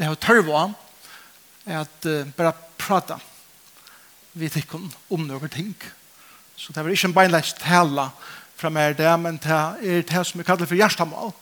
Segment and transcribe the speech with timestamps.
[0.00, 0.70] jeg har tørv av
[1.70, 3.18] at uh, bare prata
[4.32, 5.74] vi tikkum om noen ting.
[6.56, 8.10] Så det var ikke en beinleis tala
[8.56, 11.34] fra meg det, men det er det som vi kaller for hjertemål.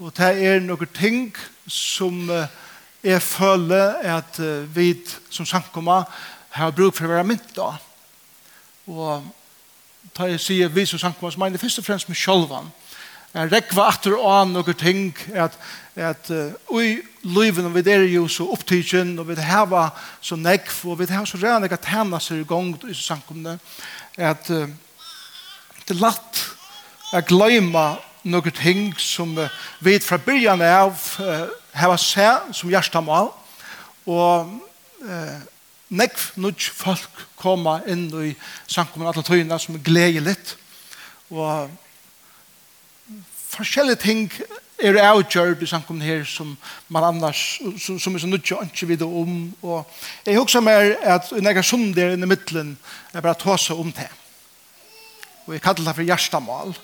[0.00, 1.30] Og det er noen ting
[1.68, 2.44] som uh,
[3.00, 4.92] jeg føler at uh, vi
[5.30, 6.04] som samkommer
[6.52, 7.72] har bruk for å være mynt da.
[8.90, 9.24] Og
[10.16, 12.68] da jeg sier vi som samkommer, så mener jeg først og fremst med sjolvan
[13.34, 15.54] en rekva atter og an noen ting at,
[15.94, 19.88] at uh, ui liven og vi er jo så opptidsen og vi heva
[20.20, 23.58] så nekv og vi heva så rann ikke tæna seg i gang i samkomne
[24.18, 24.66] at uh,
[25.86, 26.42] det er latt
[27.14, 29.46] at gløyma noen ting som uh,
[29.84, 31.46] vi fra byrjan av uh,
[31.78, 32.26] heva se
[32.56, 33.30] som hjertamal
[34.10, 34.50] og
[35.06, 35.38] uh,
[35.90, 38.32] nekv nudj folk koma inn i
[38.66, 40.56] samkomne alle tøyna som er litt
[41.30, 41.70] og
[43.50, 44.32] forskjellige ting
[44.80, 46.54] er avgjørt i samkomne her som
[46.88, 49.50] man annars, som, som er så nødt til å ikke vite om.
[49.62, 49.84] Og
[50.26, 52.76] jeg husker mer at når jeg er sunder i midtelen,
[53.12, 54.08] jeg bare tar seg om det.
[55.46, 56.74] Og jeg kaller det for hjertemål.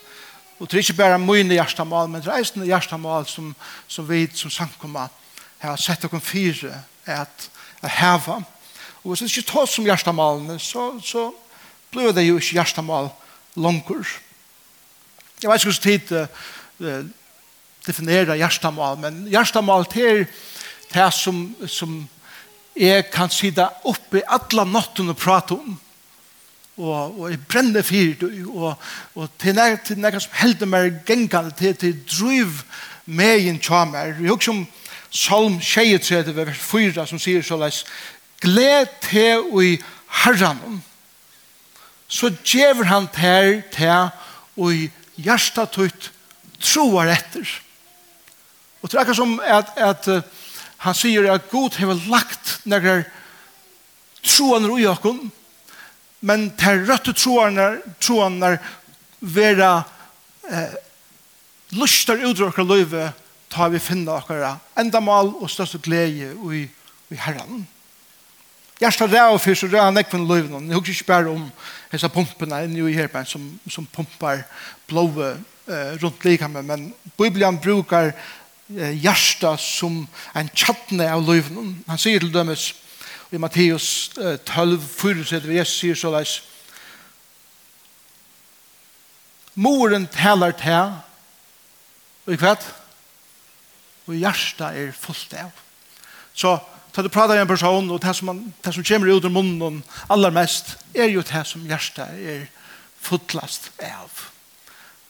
[0.58, 3.54] Og det er ikke bare mine hjertemål, men det er eisende hjertemål som,
[3.88, 5.08] som vi som samkomne
[5.60, 7.48] har sett dere fire at,
[7.82, 8.40] at heve.
[9.04, 11.28] Og hvis det ikke tas som hjertemålene, så, så
[11.92, 13.10] blir det jo ikke hjertemål
[13.56, 14.08] langer.
[15.42, 16.26] Jeg vet ikke hvordan tid
[17.86, 20.26] definera hjertemål, men hjertemål til
[20.92, 21.98] det som, som
[22.76, 25.76] jeg kan sida oppe i alle natten og prate om
[26.76, 28.74] og, og jeg brenner fyrt og,
[29.16, 32.60] og til nek, til nek som helder meg gengande til, til driv
[33.06, 34.66] meg inn tja meg jeg husker om
[35.16, 37.84] Salm 23 vers 4 som sier så leis
[38.42, 39.72] gled til og i
[40.24, 40.82] herran
[42.08, 44.12] så djever han ter til
[44.56, 46.10] og i hjärsta tutt
[46.60, 47.48] troar etter.
[48.82, 50.22] Og det er som at, at uh,
[50.84, 53.02] han sier at Gud har lagt några
[54.26, 55.30] troaner i okken,
[56.26, 58.58] men til røtte troaner, troaner
[59.20, 59.84] vera
[60.50, 60.74] eh,
[61.78, 63.06] lustar ut av okker løyve
[63.52, 66.66] tar vi finna enda endamal og største glede i,
[67.10, 67.66] i Herren.
[68.80, 70.68] Jeg står der og fyrst og rører han ekven løyven.
[70.68, 71.46] Jeg husker ikke bare om
[71.92, 74.42] hessa pumpene inne i herben som, som pumpar
[74.88, 75.36] blåve
[75.68, 78.12] eh, rundt likheten, men Bibelen brukar
[78.76, 81.82] eh, hjärsta som en tjattne av løyven.
[81.86, 82.74] Han sier til dømes
[83.30, 86.40] i Matteus eh, 12, 4, Jesus sier så leis,
[89.56, 90.96] Moren talar til,
[92.26, 92.64] og i kvart
[94.06, 95.62] og hjärsta er fullt av.
[96.36, 96.58] Så
[96.96, 99.28] Så du pratar med en person, og det som, man, det som kommer ut ur
[99.28, 102.46] munnen aller mest, er jo det som hjärsta er
[103.04, 104.30] fullast av.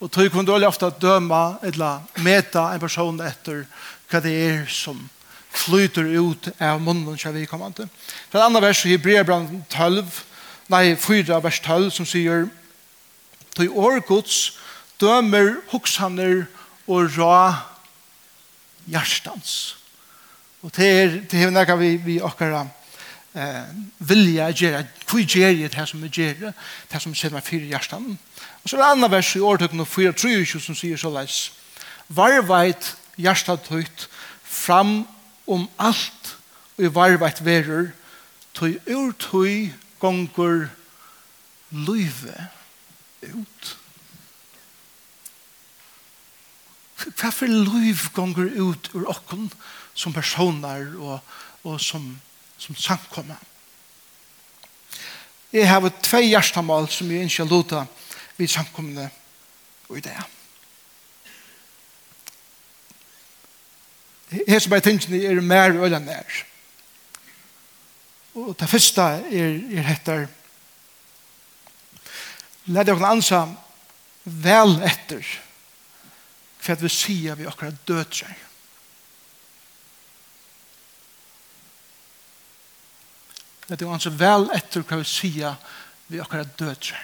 [0.01, 3.65] Og tog kunne du ofte døma eller meta en person etter
[4.11, 4.99] hva det er som
[5.57, 7.89] flyter ut av munnen som vi kommer til.
[8.29, 10.05] For et annet vers i Hebreabran 12,
[10.69, 12.49] nei, 4 vers 12, som sier
[13.56, 14.59] Tog årgods
[15.01, 16.43] dømer hoksaner
[16.85, 17.37] og rå
[18.85, 19.77] hjertans.
[20.61, 22.69] Og det er, det er noe vi, vi akkurat
[23.33, 24.83] eh, vilja gjøre.
[25.09, 26.53] Hvor gjør jeg det som vi gjør det?
[26.93, 28.21] Det som ser meg fyre hjertans.
[28.66, 31.34] Og så er det andre vers i årtøkken årtøkene 4.23 som sier så leis.
[32.10, 34.06] Varveit hjertet høyt
[34.43, 35.04] fram
[35.47, 36.32] om alt
[36.75, 37.93] og i varveit verur
[38.59, 39.71] tøy ur tøy
[40.03, 40.65] gonger
[41.71, 42.34] løyve
[43.31, 43.69] ut.
[47.06, 49.47] Hva for løyv gonger ut ur okken
[49.94, 51.21] som personer og,
[51.62, 52.16] og som,
[52.59, 53.38] som samkommer?
[55.55, 58.06] Jeg har tve hjertemål som jeg ikke luta til
[58.37, 59.11] vi samkomne
[59.89, 60.17] og i det.
[64.49, 66.41] Her som er tingene er mer og eller mer.
[68.37, 70.27] Og det første er, er heter
[72.67, 73.45] Lad dere ansa
[74.25, 75.23] vel etter
[76.59, 78.33] for at vi sier vi akkurat døtre.
[83.69, 85.55] Lad dere ansa vel etter hva vi sier
[86.11, 86.99] vi akkurat døtre.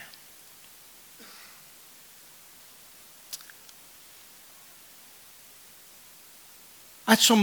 [7.13, 7.43] Et som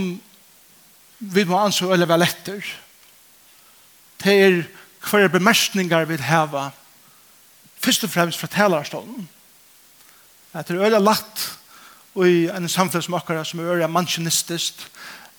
[1.19, 2.69] vi må anså eller være letter,
[4.24, 4.62] det er
[5.10, 6.69] hver bemerkninger vi heva,
[7.80, 9.30] først og fremst fra talerstånden.
[10.54, 11.45] At det er øyla latt
[12.25, 14.81] i en samfunn som akkurat som er øyla mansjonistisk,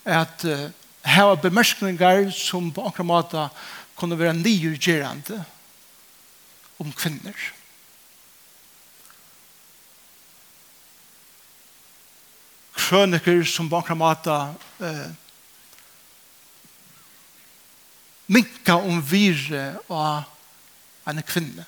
[0.05, 0.71] at uh,
[1.05, 3.49] heva bemerkninger som på akkurat måte
[3.97, 5.43] kunne være nyrgerande
[6.81, 7.37] om kvinner.
[12.91, 14.37] krøniker som på akkurat måte
[14.83, 15.11] eh,
[18.27, 20.27] minka om vire og
[21.11, 21.67] en kvinne.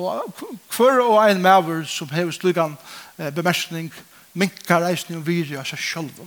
[0.00, 0.44] Og
[0.76, 2.76] hver og en maver som hever slugan
[3.18, 3.90] eh, bemerkning
[4.32, 6.20] minka reisning om vire av seg sjølv.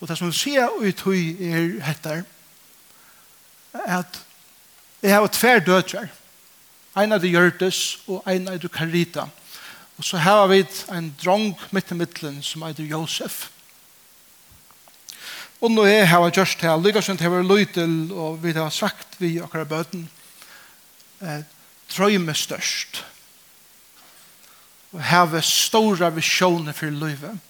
[0.00, 2.24] Og det som vi ser ut hui er hettar
[3.72, 4.20] at
[5.02, 6.12] jeg har tver dødrar.
[6.96, 9.26] Ein av de Gjørtes og ein av de Karita.
[9.28, 9.45] Og
[9.96, 10.60] Og så har vi
[10.92, 13.46] en drong midt i middelen som heter Josef.
[15.64, 19.38] Og nå er jeg gjørst her, lykkesent har vært lytel, og vi har sagt vi
[19.40, 20.08] akkurat bøten,
[21.22, 21.42] eh,
[21.96, 23.04] drømme størst.
[24.92, 27.40] Og heve store visjoner for livet.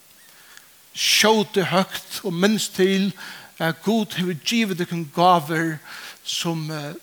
[0.94, 3.12] Sjåte høgt og minst til
[3.58, 5.78] at God har givet dere gaver
[6.22, 6.94] som eh,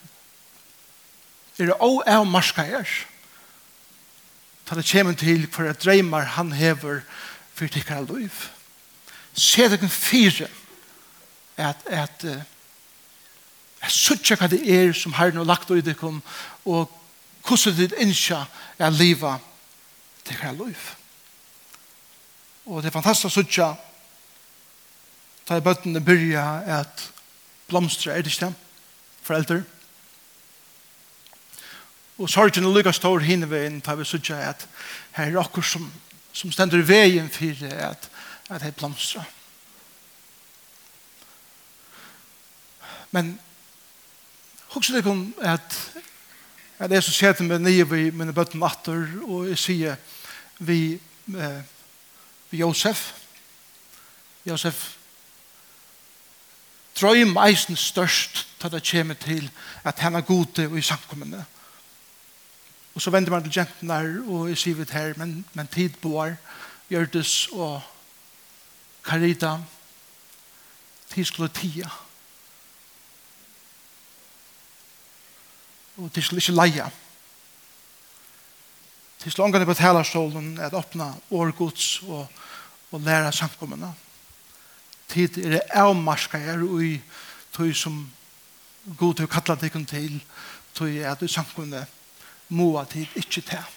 [1.60, 2.88] er å avmarska er
[4.66, 7.02] ta det kommer til for at dreymar han hever
[7.54, 8.32] for tikkar av liv.
[9.34, 10.48] Se det kun fire
[11.58, 12.42] at, at uh,
[13.84, 16.22] jeg sutja hva det er som har noe lagt ut i ikon
[16.66, 16.92] og
[17.44, 18.46] hvordan det innskja
[18.80, 19.42] er livet
[20.24, 20.86] til hver liv.
[22.66, 23.74] Og det er fantastisk å sutja
[25.44, 26.46] da i bøttene byrja
[26.80, 27.10] at
[27.68, 28.54] blomstre er det ikke
[29.24, 29.64] foreldre
[32.18, 34.68] Og sorgen er lykka stor hinne veien, tar vi sutja at
[35.18, 35.88] her er okkur som,
[36.34, 38.10] som stender i veien for at,
[38.50, 39.24] at her blomstra.
[43.12, 43.40] Men
[44.74, 45.80] hugsa det kom at
[46.84, 50.00] at jeg som sier til meg nye vi mine bøtten atter og jeg sier
[50.60, 50.98] vi,
[51.38, 51.62] eh,
[52.50, 53.12] vi Josef,
[54.44, 54.82] Josef
[57.00, 59.50] drøym eisen størst til det kommer til
[59.84, 61.46] at han er gode i samkommende.
[62.94, 65.96] Og så vender man til jentene her, og jeg sier vi her, men, men tid
[66.02, 66.36] bor,
[66.90, 67.82] Gjørdes og
[69.04, 69.58] Karita,
[71.10, 71.90] tid skulle tida.
[75.98, 76.90] Og tid skulle ikke leia.
[79.20, 82.28] Tid skulle omgående på talerstolen at åpna årgods og,
[82.92, 83.94] og lære samkommende.
[85.10, 87.02] Tid er det avmarska er i
[87.54, 88.12] tog som
[88.98, 90.22] god til å kalla det til
[90.74, 91.86] tog er det samkommende
[92.50, 93.72] måa tid ikke til.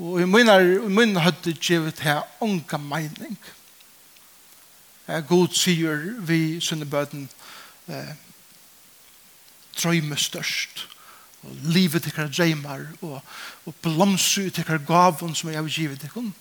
[0.00, 3.36] Og i minnar, i minn høyde gjevet her onga meining.
[5.10, 7.26] Jeg god sier vi sunne bøten
[7.90, 8.14] eh,
[9.76, 10.86] drøyme størst
[11.42, 13.18] og livet til tikkar dreymar og,
[13.66, 16.32] og blomsu tikkar gavun som jeg vil givet tikkun.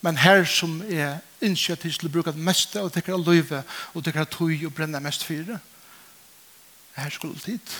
[0.00, 4.28] Men her som er initiativ til å bruke det meste og tikkar løyve og tikkar
[4.30, 5.58] tøy og brenne mest fyrir
[6.98, 7.78] her skulle tid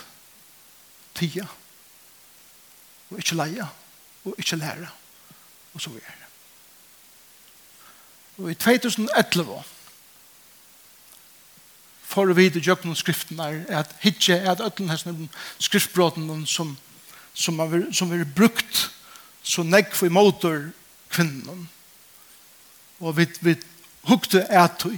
[1.19, 1.47] tida.
[3.11, 3.67] og ikke leia,
[4.25, 4.89] og ikke læra,
[5.75, 6.13] og så videre.
[8.39, 9.63] Og i 2011
[12.09, 15.29] får vi til jøkken skriften er at hitje er at øtlen hesten
[15.59, 16.77] skriftbråten som,
[17.35, 18.89] som, er, som er brukt
[19.43, 20.71] så nekk for motor
[21.11, 21.69] kvinnen
[23.01, 23.55] og vi, vi
[24.09, 24.97] hukte etøy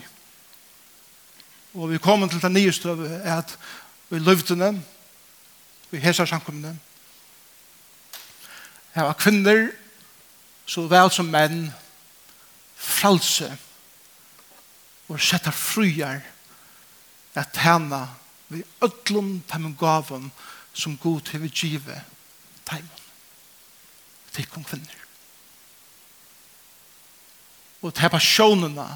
[1.75, 3.58] og vi kom til den nye støve at
[4.11, 4.73] vi løvdene
[5.92, 6.78] i hesa samkomne.
[8.94, 9.70] Her var kvinner,
[10.66, 11.70] så vel som menn,
[12.81, 13.50] fralse
[15.11, 16.23] og setter fruer
[17.35, 18.00] at tjene
[18.50, 20.30] vi ødlom dem gaven
[20.73, 22.00] som god til vi give
[22.66, 23.06] teimen
[24.32, 24.99] til kong kvinner.
[27.82, 28.87] Og til pasjonene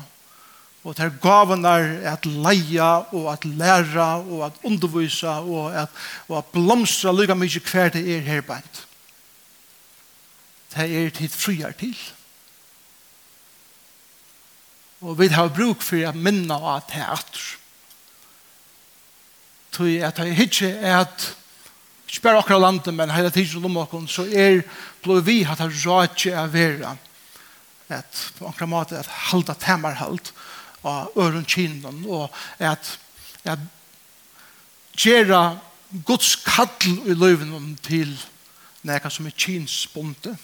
[0.84, 1.70] og til gavene
[2.04, 5.88] at leie og at lære og at undervise og at,
[6.28, 8.82] og at blomstre lykka mye hver det er her beint.
[10.74, 11.96] Det er tid friar til.
[15.00, 17.46] Og vi har bruk for at minna og at teater.
[19.72, 21.30] Tøy at jeg hitje er at
[22.08, 24.60] ikke bare akkurat landet, men hele tiden om oss, så er
[25.02, 26.96] blå vi hatt det rådje er vera
[27.88, 30.32] at på akkurat måte at halda temarhalt,
[30.84, 32.98] av øren kinnen, og at,
[33.44, 33.58] at
[34.96, 35.58] gjøre
[36.04, 36.68] Guds kall
[37.06, 38.12] i løven til
[38.84, 40.36] nekka som er kinsbonte.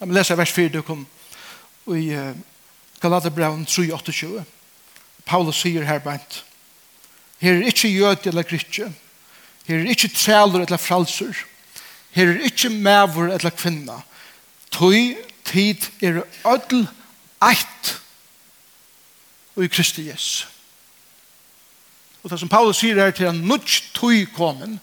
[0.00, 1.06] Jeg vil lese vers 4, du kom
[1.94, 2.08] i
[3.00, 4.44] Galaterbraun 3,28.
[5.24, 6.42] Paulus sier her beint,
[7.40, 8.90] her er ikke jød eller grytje,
[9.64, 11.32] her er ikke træler eller fralser,
[12.12, 14.00] her er ikke mæver eller kvinna,
[14.72, 15.14] tøy
[15.44, 16.86] tid er ødel
[17.44, 17.94] eit
[19.56, 20.48] og i Kristi Jesus.
[22.24, 24.78] Og det som Paulus sier er til en nudj tøy komen,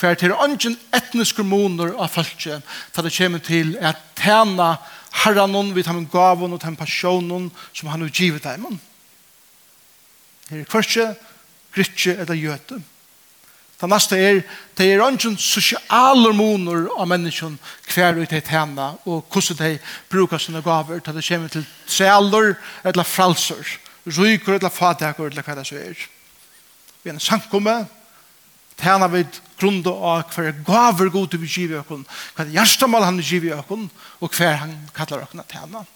[0.00, 4.70] hver til ungen etniske moner av folket, for det kommer til at tjene
[5.24, 8.80] herren vi tar med gaven og tar med passionen som han har givet dem.
[10.50, 11.14] Her er kvartje,
[11.74, 12.80] grytje eller gjøte.
[13.80, 14.42] Det neste er,
[14.76, 17.54] det er ikke sosiale moner av mennesken
[17.88, 19.70] hver ut i tjene, og hvordan de
[20.12, 22.52] bruker sine gaver til det kommer til trealer
[22.84, 25.96] eller fralser, ryker eller fadekker eller hva det så er.
[27.00, 27.78] Vi er en sankomme,
[28.76, 29.24] tjene vi
[29.60, 32.04] grunn av hver gaver god til vi giver oss,
[32.36, 33.88] hva hver hjertemål han giver oss,
[34.20, 35.86] og hver han kaller oss tjene.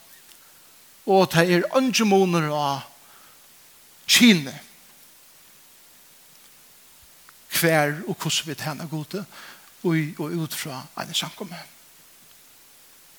[1.04, 2.88] Og det er ikke moner av
[4.08, 4.56] kine,
[7.60, 9.24] hver og hvordan vi tjener gode
[9.84, 11.58] og, og ut fra en samkomme.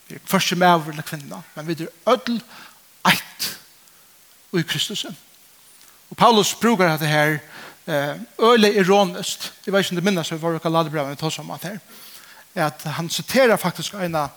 [0.08, 2.42] Vi er første med over kvinner, men vi er ødel
[3.06, 3.60] eit
[4.52, 5.18] og i Kristusen.
[6.10, 7.38] Og Paulus brukar dette her
[7.88, 9.54] eh, øle ironisk.
[9.66, 11.80] Jeg vet ikke om det minnes vi var där men vi tar at her.
[12.56, 14.30] At han citerer faktisk en av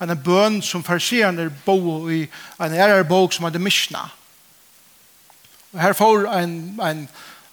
[0.00, 2.28] en bøn som farsierne bo i
[2.60, 4.10] en ære bok som hadde Mishna.
[5.72, 7.08] Og her får en, en,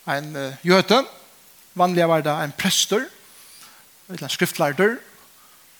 [0.08, 1.04] en, uh, jøte,
[1.74, 3.06] Vanliga var det en prester,
[4.10, 4.98] en skriftlærder,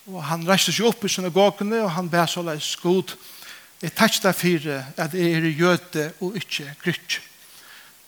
[0.08, 3.14] og han reiste seg opp i synagogene, og han ber så leis god,
[3.82, 4.66] jeg takk deg for
[5.02, 7.18] at jeg er jøde og ikke grytt.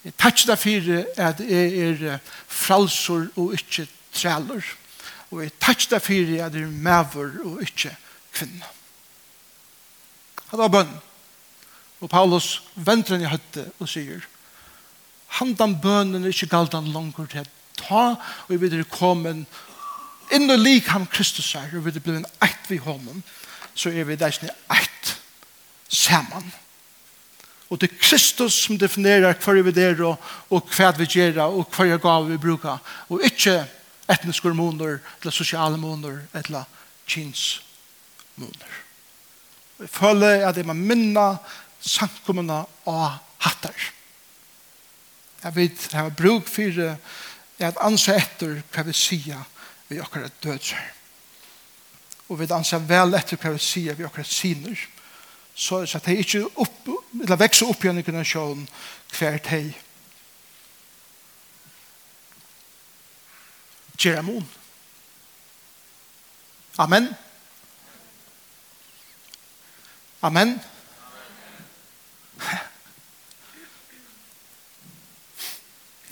[0.04, 0.90] Jeg takk deg for
[1.26, 4.62] at jeg er fralsor og ikke træler.
[5.32, 7.96] Og jeg takk deg for at jeg er maver og ikke
[8.36, 8.70] kvinne.
[10.52, 10.94] Han var bønn.
[12.04, 14.22] Og Paulus venter han i høtte og sier,
[15.40, 19.36] han den bønnen er ikke galt han langer til ta og vi vil komme
[20.34, 23.24] inn og lik ham Kristus er og vi vil bli en eit vi honom
[23.76, 25.16] så er vi deisne eit
[25.90, 26.46] saman.
[27.70, 30.22] Og det er Kristus som definerer hva vi er og,
[30.54, 32.78] og hva vi gjør og hva vi gav vi bruker
[33.10, 33.64] og ikke
[34.14, 36.70] etniske hormoner eller sosiale hormoner eller
[37.10, 38.80] kinsmoner
[39.84, 41.26] jeg føler at jeg må minne
[41.84, 43.76] samkommende og hattar.
[45.44, 46.84] Jeg vet jeg har bruk for
[47.64, 49.44] er at ansa etter hva vi sier
[49.90, 50.84] vi akkurat dødser.
[52.30, 54.80] Og vi ansa vel etter hva vi sier vi akkurat siner.
[55.56, 56.90] Så, så at de ikke opp,
[57.22, 58.66] eller vekser opp igjen i generasjonen
[59.14, 59.74] hver teg.
[64.00, 64.48] Gjeramon.
[66.82, 67.12] Amen.
[70.24, 70.50] Amen.
[70.52, 70.60] Amen.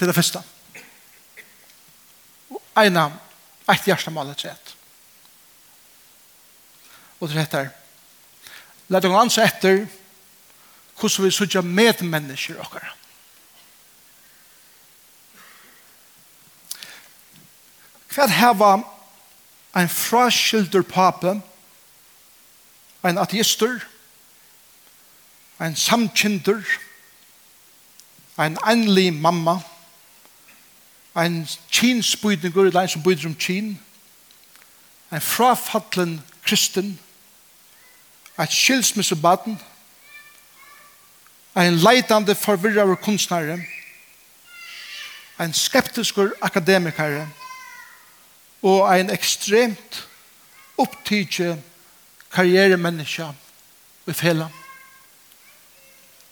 [0.01, 0.41] Det er det første
[2.75, 3.09] eina,
[3.67, 4.75] eit hjärsta et rett.
[7.19, 7.69] Og det heter,
[8.89, 9.85] let dere anse etter
[10.99, 12.91] hvordan vi sutja medmennesker okkar.
[18.11, 18.71] Hva hava
[19.77, 21.37] en fraskilder pape,
[23.07, 23.79] en ateister,
[25.61, 26.65] en samkinder,
[28.37, 29.61] en anlig mamma,
[31.15, 33.79] en kinsbydninger, eller en som byder om kin,
[35.11, 36.99] en frafattelen kristen,
[38.39, 39.59] et skilsmissebaden,
[41.55, 43.59] en leitande forvirrere kunstnere,
[45.39, 47.29] en skeptiskur akademikere,
[48.61, 50.07] og en ekstremt
[50.77, 51.57] opptidje
[52.31, 53.27] karrieremenneske
[54.07, 54.47] i fela.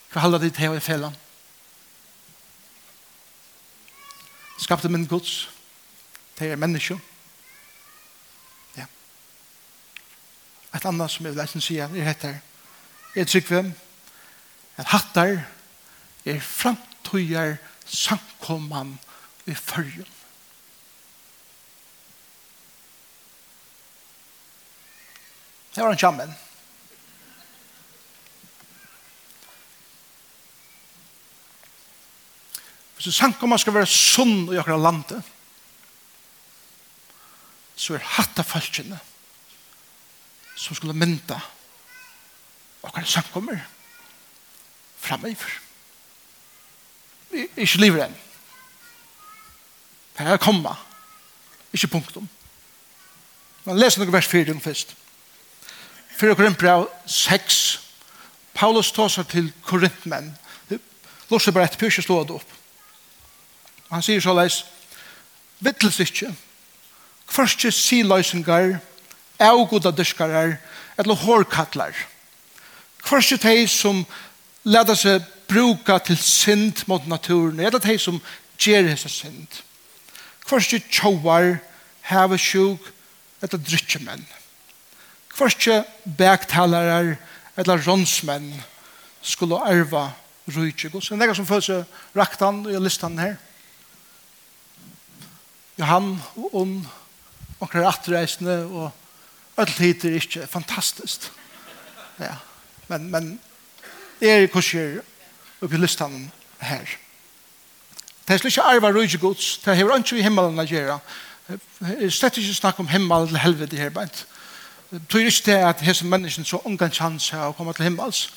[0.10, 1.10] Hva halda dit her i fela?
[1.10, 1.29] Hva
[4.70, 5.50] skapte min gods.
[6.40, 7.00] Det er menneske.
[8.78, 8.86] Ja.
[10.76, 12.36] Et annet som jeg vil lese sier, er heter,
[13.18, 13.64] er trykve,
[14.78, 15.40] at hattar
[16.22, 18.94] er framtøyer samkomman
[19.50, 20.06] i følgen.
[25.74, 26.38] Det var en kjammen.
[33.00, 35.28] Hvis du sanker man skal være sunn i akkurat landet,
[37.80, 38.98] så er hatt av falskjene
[40.60, 41.38] som skulle mynda
[42.84, 43.62] akkurat sankommer
[45.00, 45.56] fremover.
[47.32, 48.20] Vi er ikke livet enn.
[50.20, 50.76] Her er komma,
[51.72, 52.28] ikke punktum.
[53.64, 54.92] Man leser noen vers 4 først.
[56.20, 57.64] 4 Korinthbrev 6.
[58.60, 60.34] Paulus tar seg til korintmenn.
[61.32, 62.59] Lorset bare et ikke slå det opp.
[63.90, 64.64] Han sier så leis,
[65.60, 66.30] vittles ikkje,
[67.30, 68.78] kvarskje siløysingar,
[69.40, 70.58] avgoda dyskarar,
[70.98, 71.96] eller hårkattlar.
[73.04, 74.04] kvarskje teg som
[74.64, 78.22] leda seg bruka til synd mot naturen, eller teg som
[78.60, 79.48] gjer hese synd.
[80.46, 81.60] kvarskje tjauar,
[82.02, 82.92] heve sjuk,
[83.42, 84.26] eller drykkjemenn.
[85.30, 85.84] Kvarske
[86.18, 87.16] bæktalarar,
[87.58, 88.54] eller ronsmenn,
[89.22, 90.10] skulle arva
[90.48, 91.10] rujtjegos.
[91.10, 93.38] Det er som følelse raktan og listan her.
[95.80, 96.88] Johan og Unn,
[97.60, 98.92] onkrar atreisende og
[99.60, 101.32] öll hit er ikke fantastisk.
[102.20, 102.36] Ja,
[102.88, 103.30] men, men
[104.20, 105.00] det er kurser
[105.62, 106.84] oppi listan her.
[108.28, 111.00] Det er slik ikke arva rujtje gods, det hever ikke i himmelen å gjøre.
[111.48, 114.26] Det er slett ikke snakk om himmel eller helvete her beint.
[114.92, 118.28] Det betyr ikke det at hese mennesken så ungan chans her å komme til himmels.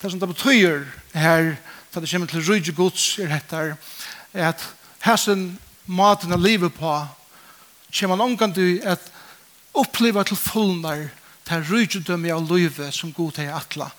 [0.00, 1.52] Det som det betyr her,
[1.94, 3.76] da det kommer til rujtje gods, er hettar,
[4.34, 4.66] er at
[5.04, 6.92] hesen maten av livet på,
[7.92, 9.02] kommer man omgang til at
[9.76, 11.08] oppleva til fullnar
[11.46, 13.90] til rydgjødømme av livet som god til atla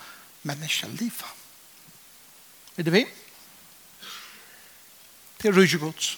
[0.47, 1.25] menneska livet.
[2.77, 3.03] Er det vi?
[5.41, 6.17] Det er rydgjøgods.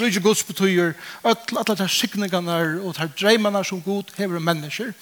[0.00, 0.92] Rydgjøgods betyr
[1.28, 4.92] at alle de signingarna og de dreimene som god hever mennesker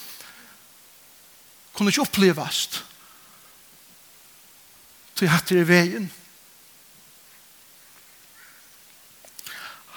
[1.74, 2.82] kunne ikke opplevast
[5.14, 6.10] til at det er veien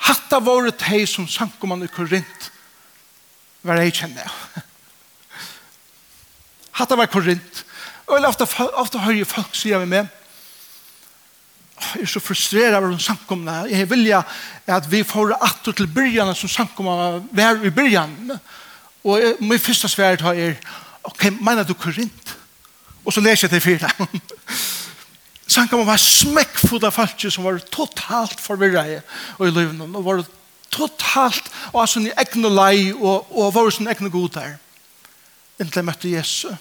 [0.04, 2.50] Hatta var det hei som sankoman i Korint
[3.64, 4.26] var ei kjenne.
[6.76, 7.64] Hatta var Korint.
[8.08, 10.12] Og jeg ofte, ofte hører folk sier vi med
[11.84, 13.64] jeg er så frustrerad av de sankomna.
[13.70, 14.22] Jeg vilja
[14.72, 18.14] at vi får atto til byrjan som sankomna var i byrjan.
[19.04, 20.56] Og min første svært har er
[21.04, 22.38] ok, mener du Korint?
[23.04, 23.84] Og så leser jeg det fyrir
[25.54, 29.04] så Sankan være smekkfull av folk som var totalt forvirret
[29.38, 30.24] og i livet og var
[30.74, 34.56] totalt og var sin egne lei og, og var sin egne god der.
[35.62, 36.58] Inntil jeg møtte Jesus.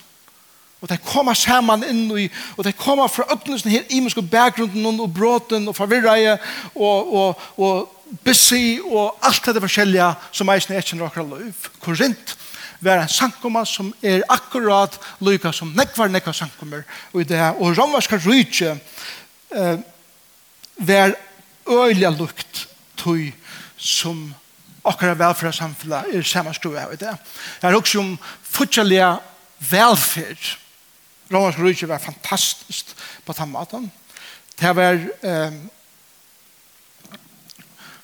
[0.82, 2.26] Og de kommer sammen inn i,
[2.58, 6.42] og de kommer fra ødnesen her imenske bakgrunden og bråten og forvirret
[6.74, 11.68] og, og, og busy og alt det forskjellige som eisen er ikke noen akkurat liv.
[11.80, 12.36] Korint
[12.82, 17.40] være en sankomma som er akkurat lykka som nekvar nekvar sankommer og i det.
[17.58, 18.74] Og romerska rydtje
[19.54, 19.76] eh,
[20.76, 21.14] vær
[21.68, 22.66] øyla lukt
[22.98, 23.30] tøy
[23.78, 24.32] som
[24.84, 27.14] akkurat velferdssamfunnet er samanskruva av i det.
[27.60, 29.14] Det er også om fortjallega
[29.70, 30.56] velferd.
[31.32, 32.90] Romerska rydtje var fantastisk
[33.24, 33.90] på den måten.
[34.58, 35.62] Det var eh,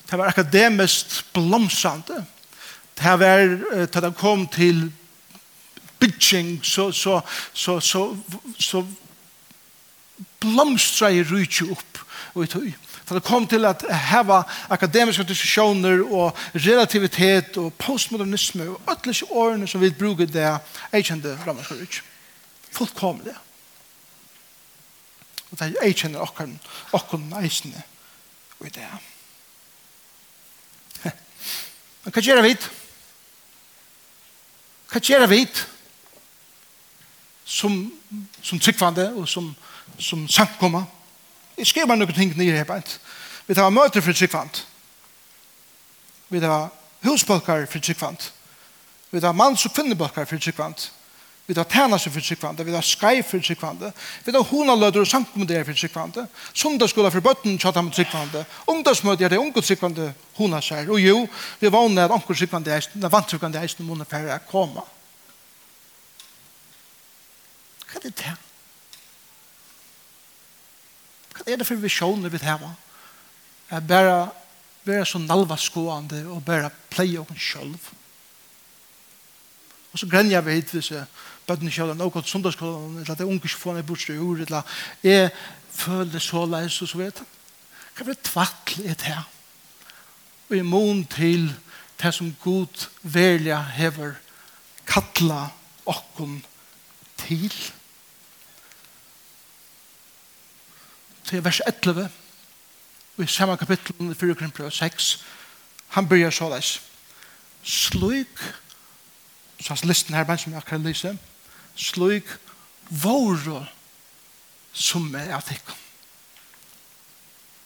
[0.09, 2.23] det var akademisk blomsande
[2.99, 4.91] det var til han kom till
[5.99, 7.21] bygging, så så
[7.53, 8.17] så så
[8.59, 8.85] så
[10.39, 11.99] blomstra i rutje upp
[12.33, 12.73] Og i tog
[13.07, 19.67] Så det kom til at heva akademiska diskussioner og relativitet og postmodernisme og ötlis årene
[19.67, 20.59] som vi bruker det
[20.93, 22.03] eikjende romerska rutje.
[22.71, 23.33] Folk kom det.
[25.51, 26.59] Og det eikjende okken,
[26.93, 27.81] okken eisene
[28.59, 28.85] og i det.
[32.03, 32.69] Man gjør gjøre vidt.
[34.89, 35.43] Hva gjør vi
[37.45, 37.75] som,
[38.41, 39.51] som tryggvande og som,
[39.99, 40.87] som samkommer?
[41.57, 42.95] Jeg skriver noen ting nye her.
[43.47, 44.63] Vi tar møter for tryggvand.
[46.29, 46.69] Vi tar
[47.05, 48.29] husbøkker for tryggvand.
[49.11, 50.89] Vi tar manns- og kvinnebøkker for tryggvand
[51.49, 53.91] vi tar tænase for sikvande, vi tar skai for sikvande,
[54.25, 59.33] vi tar honaløder og sankumdeer for sikvande, sundagsskola for bøtten tjata med sikvande, ungdomsmøte er
[59.33, 61.23] det unge sikvande hona sær, og jo,
[61.59, 64.85] vi er vannet at unge sikvande eisen, den vant sikvande eisen måne færre er koma.
[67.89, 68.35] Hva er det det?
[71.33, 72.61] Hva er det for visjoner vi tar?
[73.73, 74.27] Er bare
[74.85, 77.89] være så nalvaskående og bare pleie oss selv.
[79.91, 81.05] Og så grenner vi hit hvis jeg
[81.49, 84.79] bøttene kjøler noe godt sundagsskolen, eller at jeg unger får ned en bortstøy ur, eller
[85.03, 85.31] jeg
[85.73, 87.29] føler så leis og så vet jeg.
[87.95, 89.25] Hva er det tvattel er det her?
[90.49, 91.49] Og i mån til
[91.99, 94.15] det som god velja hever
[94.87, 95.49] kattla
[95.89, 96.39] okkon
[97.19, 97.53] til.
[101.29, 102.09] Til vers 11,
[103.17, 105.09] og i samme kapittel i 4 Korinthia 6,
[105.97, 106.79] han begynner så leis.
[107.63, 108.39] Slik,
[109.59, 111.17] så hans listen her, men som jeg akkurat lyser,
[111.75, 112.27] slik
[112.89, 113.67] våre
[114.73, 115.77] som er av tikkum.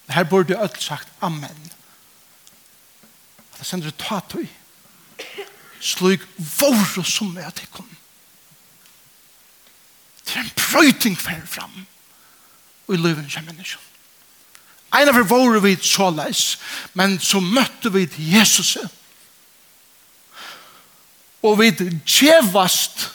[0.10, 1.72] Her burde ødel sagt amen.
[3.54, 4.48] At jeg sender ta tøy.
[5.84, 6.26] Sløyk
[6.60, 7.90] våre som er av tikkum.
[10.26, 11.86] Det er en prøyting fer fram.
[12.88, 13.90] Og i løven kjem menneskjon.
[14.94, 16.60] Ein av våre vi så leis,
[16.94, 18.76] men så møtte vi Jesus.
[21.42, 21.72] Og vi
[22.06, 23.08] djevast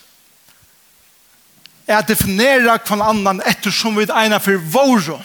[1.88, 5.18] er at definere hver annan ettersom vi er ene for våre.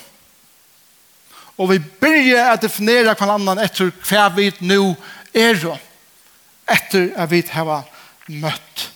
[1.57, 4.95] Og vi byrger at definere hver annan etter hva vi nå
[5.35, 5.59] er
[6.71, 7.83] etter at vi har
[8.27, 8.89] møtt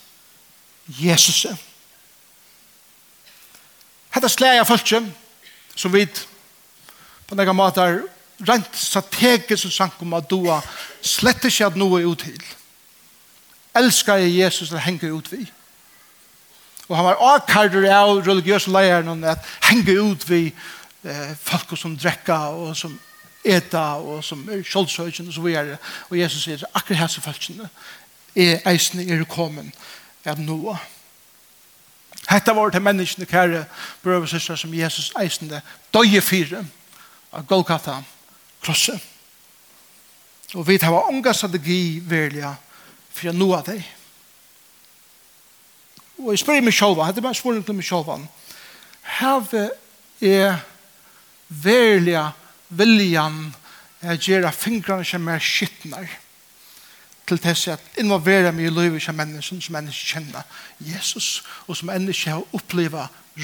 [0.98, 1.46] Jesus.
[4.10, 4.88] Hette slæg av folk
[5.76, 6.06] som vi
[7.28, 8.00] på några matar
[8.48, 10.62] rent strategisk som sank om at doa
[11.04, 12.40] slett ikke at noe ut til.
[13.76, 15.57] Elskar jeg Jesus til henger ut vid
[16.88, 22.38] Og han var akkarder av religiøse leierne at henge ut vi eh, folk som drekka
[22.56, 22.96] og som
[23.44, 25.78] eta og som er kjoldsøkjen og så videre.
[26.08, 27.68] Og Jesus sier akkurat hese folkene
[28.38, 29.74] er eisene er kommet
[30.28, 30.76] av noe.
[32.28, 33.64] Hetta var til menneskene, kære
[34.02, 35.62] brøv og søstre, som Jesus eisende
[35.94, 36.64] døye fire
[37.32, 38.02] av Golgata
[38.64, 39.00] krosset.
[40.54, 42.54] Og vi tar unga strategi velja
[43.12, 43.84] for å nå av deg
[46.18, 48.26] og jeg spør meg selv, det er bare spørning til meg selv,
[49.18, 49.70] have
[50.20, 50.58] er
[51.48, 52.24] verlige
[52.68, 53.38] viljan
[54.02, 56.10] å gjøre fingrene som er skittner
[57.28, 61.90] til tess at involvere meg i livet som mennesken som mennesker kjenner Jesus og som
[61.92, 63.00] mennesker har opplevd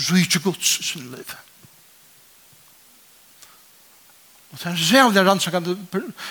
[0.08, 1.34] rydde gods i sin liv.
[4.50, 5.76] Og det er så jævlig rannsakende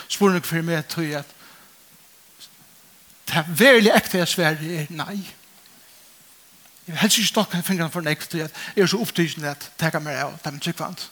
[0.07, 1.39] spørning for meg til at
[3.27, 5.15] det er veldig ekte jeg sverre er nei.
[5.15, 5.42] Nei.
[6.83, 9.69] Jeg vil helst ikke stokke fingrene for nek, til at jeg er så opptidende at
[9.79, 11.05] jeg meg av dem tryggvand.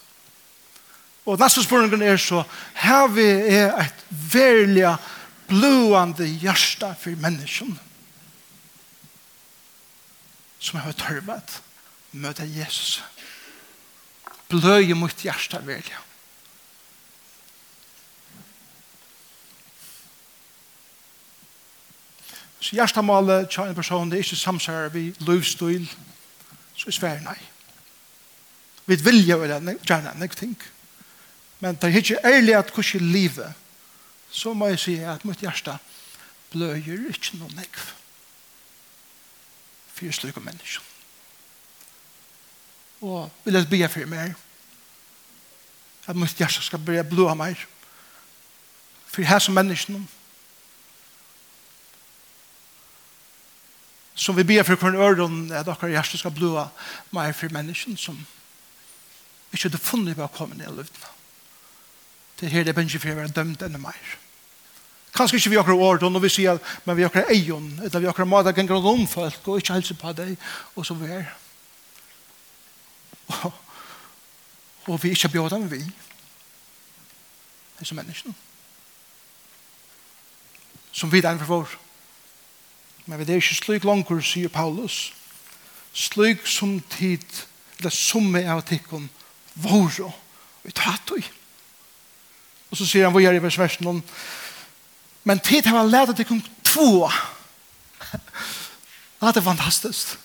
[1.26, 2.42] Og neste spørsmål er så,
[2.74, 4.90] her vi er et verlig
[5.48, 7.78] blående hjerte for mennesken
[10.62, 11.60] som har tørvet
[12.12, 13.00] møte Jesus.
[14.52, 15.96] Bløye mot hjerte verlig.
[22.62, 25.88] Så hjertemålet til en person det er ikke samsvarer vi løvstøyl,
[26.78, 27.38] så er svære nei.
[28.86, 29.48] Vi vilja jo
[29.82, 30.54] gjerne enn ting.
[31.60, 33.54] Men det er ikke ærlig at hvordan livet,
[34.30, 35.74] så må jeg si at mitt hjerte
[36.52, 37.82] bløyer ikke noe negv.
[39.94, 40.82] Fyre slike mennesker.
[43.02, 44.34] Og vil jeg be for meg,
[46.06, 47.56] At mitt hjerte skal bli blå av meg.
[49.06, 50.00] For har som menneskene,
[54.14, 56.68] som vi ber for hver øren at dere hjerte skal blåa
[57.16, 58.18] meg for mennesken som
[59.52, 61.08] ikke hadde funnet på å komme ned i luften.
[62.40, 64.18] Det er her det er bensje for å være dømt enda mer.
[65.12, 68.28] Kanskje ikke vi akkurat året, når vi sier, men vi akkurat eion, eller vi akkurat
[68.28, 70.32] mat, ganger om folk, og ikke helse på deg,
[70.74, 71.28] og så vi er.
[73.28, 73.52] Og,
[74.88, 75.82] og vi ikke bjør dem vi,
[77.78, 78.34] disse menneskene.
[80.92, 81.76] Som vi er for vår.
[83.06, 85.12] Men det er ikke slik langer, sier Paulus.
[85.92, 87.24] Slik som tid,
[87.78, 89.08] eller summe av tikkun,
[89.54, 90.12] våre,
[90.62, 91.26] og tatt og.
[92.70, 94.02] Og så sier han, hvor er i versversen,
[95.24, 97.10] men tid har han lært tikkun två.
[99.22, 100.16] Det er fantastisk.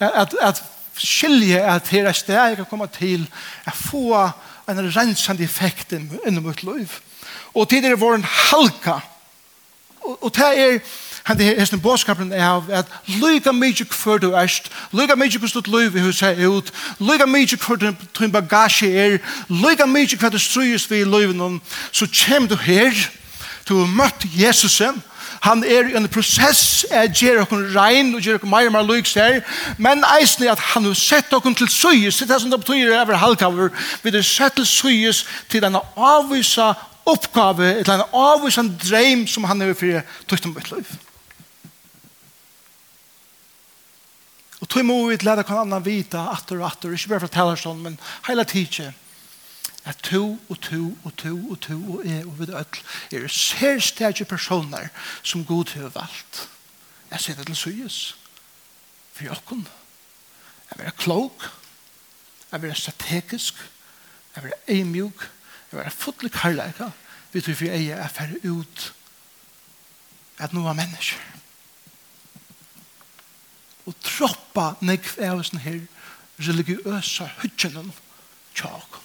[0.00, 0.62] At, at
[0.96, 3.28] skilje at her er sted jeg kan komme til,
[3.64, 4.30] at få
[4.68, 6.90] en rensende effekt innom mitt liv.
[7.54, 8.18] Og tid er vår
[8.50, 8.98] halka.
[10.02, 10.80] Og, og det er
[11.26, 15.40] Han det er en bådskapen er av at lyga mykje kvar du erst, lyga mykje
[15.42, 16.70] kvar du løyv vi hos her ut,
[17.02, 19.18] lyga mykje kvar du tøyn bagasje er,
[19.50, 21.60] lyga mykje kvar du strøyes vi i løyven,
[21.90, 22.94] så kjem du her,
[23.68, 24.82] du har møtt Jesus
[25.40, 28.88] han er i en prosess er gjør okkur rein og gjør okkur meir og meir
[28.88, 29.40] lyks her
[29.82, 32.94] men eisen er at han har sett okkur til suyes det er som det betyr
[33.00, 36.72] over halvkaver vi har sett til suyes til denne avvisa
[37.06, 41.05] oppgave eller annet avvisa dreim som han er fyrir tøytum mitt liv
[44.60, 47.82] Og tog må vi lade hver annan vita, atter og atter, ikke bare fra talerstånd,
[47.84, 48.94] men hele tiden,
[49.86, 52.54] at to og to og to og to og jeg og vi ødel
[53.22, 54.88] er særstegje personer
[55.22, 56.48] som god til å valgt.
[57.10, 57.98] Jeg sier det til syes.
[59.14, 59.62] For jokken.
[60.70, 61.46] Jeg vil være klok.
[62.50, 63.54] Jeg vil være strategisk.
[64.34, 65.22] Jeg vil være eimjuk.
[65.22, 66.90] Jeg vil være fotlig karlæka.
[67.32, 68.92] Vi tror vi eier er ferdig ut
[70.38, 71.35] at noe av mennesker
[73.86, 75.80] og troppa nekv av oss her
[76.42, 77.92] religiøsa hytjenen
[78.56, 78.98] tjak.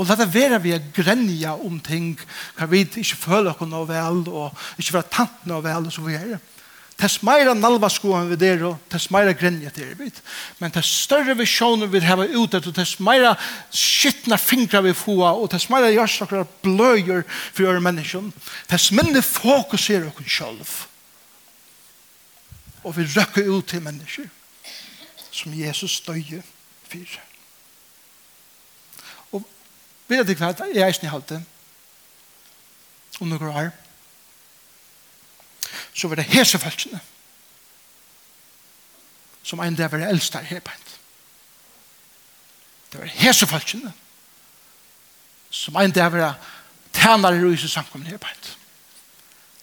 [0.00, 2.14] Og la det være vi er grenja om ting
[2.56, 6.04] hva vi ikke føler oss noe vel og ikke være tant noe vel og så
[6.06, 6.38] videre.
[7.00, 10.18] Tess meira nalva skoan vi der, og tess meira grenja til vet.
[10.60, 13.32] Men tess større visjoner vi heva ut og tess meira
[13.72, 18.28] skittna fingra vi fua, og tess meira jørstakkara bløyer for øre menneskjon.
[18.68, 20.74] Tess minne fokuserer okkur sjálf.
[22.84, 24.28] Og vi røkker ut til mennesker
[25.32, 26.42] som Jesus døye
[26.90, 27.16] fyrir.
[29.32, 29.44] Og
[30.08, 31.40] vet du hva, jeg er snihalte
[33.20, 33.72] om noen år,
[36.00, 37.00] så var det hese følelsene
[39.42, 40.96] som en dag var eldst her hebent.
[42.92, 43.92] Det var hese følelsene
[45.50, 46.38] som en dag var
[46.92, 48.56] tænare i ruse samkommen hebent.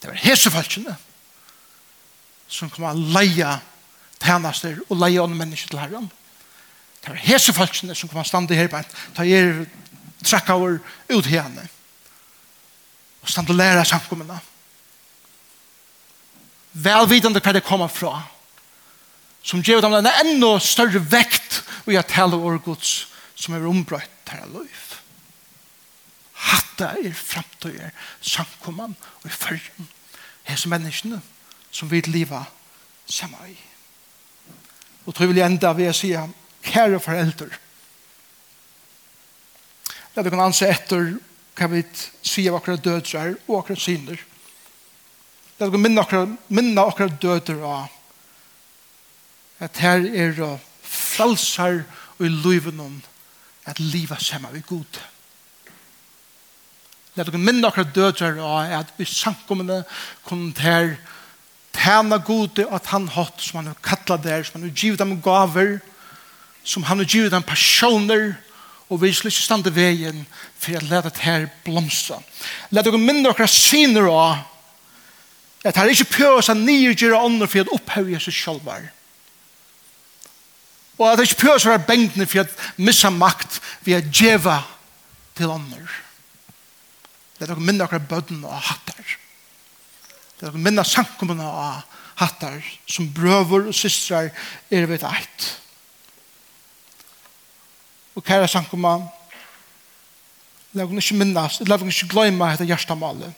[0.01, 0.95] Det var hese følelsene
[2.47, 3.57] som kom a leia
[4.21, 6.11] tænaster og leia ånd mennesker til herren.
[7.01, 9.65] Det var hese følelsene som kom a stande her hebent ta er
[10.25, 10.77] trakka over
[11.09, 11.65] ut henne
[13.21, 14.37] og stande og lære samkommene.
[14.37, 14.56] Det
[16.83, 18.21] velvidende hva det kommer fra,
[19.43, 24.11] som gjør dem en enda større vekt og jeg taler over Guds som er ombrøtt
[24.27, 24.83] til liv.
[26.47, 29.87] Hatta er fremtøyer samkomman og i følgen
[30.47, 31.21] hese menneskene
[31.71, 32.43] som vil leva
[33.07, 33.55] sammen i.
[35.05, 36.11] Og tror jeg vil enda ved å si
[36.67, 37.49] kære foreldre
[40.17, 41.11] la du kan anse etter
[41.57, 41.83] hva vi
[42.25, 44.21] sier akkurat dødsar og akkurat synder
[45.57, 47.93] Det er minne akkurat, minne akkurat døter av
[49.57, 50.49] at her er det
[50.85, 51.79] frelser
[52.19, 52.99] og i livet om
[53.65, 54.99] at livet kommer vi god.
[57.15, 59.81] Det er minne akkurat døter av at vi samkommende
[60.27, 60.93] kunne til
[61.77, 65.21] tjene god at han hatt som han har kattlet der, som han har givet dem
[65.21, 65.79] gaver,
[66.63, 68.35] som han har givet dem personer,
[68.89, 70.21] og vi skal ikke stande veien
[70.59, 72.19] for å lete her blomstre.
[72.69, 74.45] Lete dere minne dere syner av
[75.65, 78.69] At han ikke prøver seg nye gjøre ånden for å opphøye seg selv.
[80.97, 84.11] Og at han ikke prøver seg å være bengtene for å missa makt ved å
[84.11, 84.59] djeva
[85.37, 85.87] til ånden.
[87.37, 89.17] Det er noen minne akkurat bødene og hattar.
[90.37, 94.31] Det er noen minne sankumene og hattar som brøver og systrar
[94.73, 95.49] er ved eit.
[98.17, 99.11] Og kæra sankumene,
[100.73, 103.33] la oss ikke minnes, la oss ikke glemme dette hjertemalet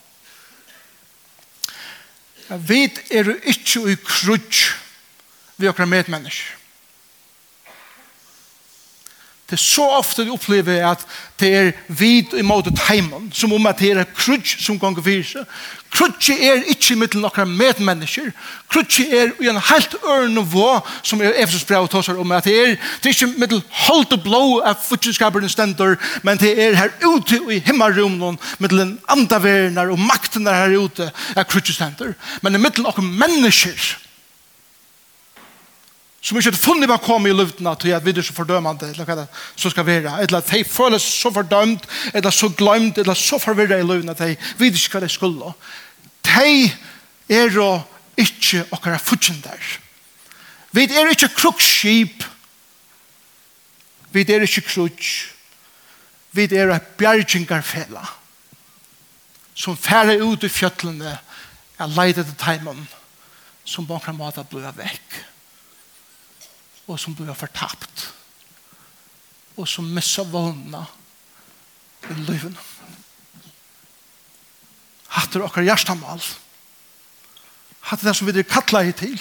[2.50, 4.76] Vi er ikke i krutsk
[5.60, 6.59] vi okra medmennesker
[9.50, 11.02] det er så ofte vi opplever at
[11.40, 15.24] det er vid i måte teimen, som om at det er krudj som ganger fyrir
[15.26, 15.48] seg.
[15.90, 18.30] Krudj er ikke i middelen av medmennesker.
[18.70, 20.68] Krudj er i en helt ørn nivå,
[21.02, 23.64] som er Efesus brev og tåser om, at det er, det er ikke i middelen
[23.88, 29.90] holdt og blå av futsinskaperen stender, men det er her ute i himmelrummen, middelen andaverner
[29.90, 32.14] og makten her ute av krudj stender.
[32.46, 33.96] Men i middelen av mennesker,
[36.22, 39.16] som ikke funnet bare komme i luften til at vi er så fordømende, eller hva
[39.22, 43.40] det så skal være, eller at de føles så fordømt, eller så glemt, eller så
[43.40, 45.54] forvirret i luften at de vet ikke hva de skulle.
[46.28, 46.72] De
[47.30, 47.70] er jo
[48.18, 49.78] ikke akkurat futsen der
[50.72, 52.24] Vi er ikke krukskip,
[54.12, 55.36] vi er ikke krutsk,
[56.32, 58.04] vi er et bjergjengarfela,
[59.54, 61.18] som færre ut i fjøtlene,
[61.80, 62.88] er leidet til teimen,
[63.66, 65.26] som på en måte blir vekk
[66.89, 68.10] og som blir fortapt
[69.60, 70.86] og som missa vågna
[72.10, 72.56] i livet.
[75.12, 76.21] Hatt er okkar hjertamal.
[77.89, 79.17] Hatt er det som vi kattla i til.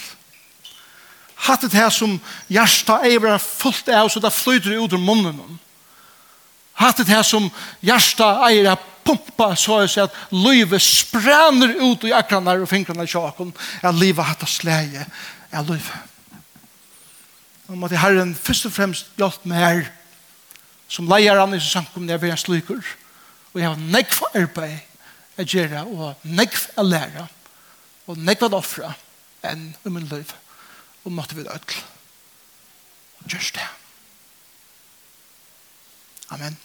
[1.49, 2.19] Hatt er det som
[2.53, 5.59] hjerta eiver fullt av så det flyter ut ur munnen.
[6.79, 7.49] Hatt er det som
[7.83, 13.09] hjerta eier er pumpa så jeg sier at livet spræner ut i akranar og fingrarna
[13.09, 13.51] i sjaken.
[13.83, 15.07] at livet hatt er sleie.
[15.51, 16.18] er livet
[17.69, 19.89] om at Herren først og fremst hjelp meg her
[20.89, 22.93] som leier han i samkomne jeg vil en slyker
[23.53, 24.79] og jeg har nekk for arbeid
[25.39, 27.27] jeg gjør det og for å lære
[28.09, 28.95] og nekk for å offre
[29.47, 30.33] enn i min liv
[31.05, 31.77] og måtte vi død
[33.19, 33.69] og gjørst det
[36.29, 36.59] Amen.